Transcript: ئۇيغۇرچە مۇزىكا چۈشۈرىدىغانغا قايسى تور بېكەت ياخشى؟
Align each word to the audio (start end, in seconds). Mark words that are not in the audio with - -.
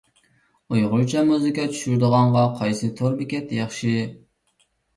ئۇيغۇرچە 0.75 1.21
مۇزىكا 1.27 1.67
چۈشۈرىدىغانغا 1.75 2.47
قايسى 2.57 2.91
تور 3.03 3.17
بېكەت 3.23 3.57
ياخشى؟ 3.61 3.95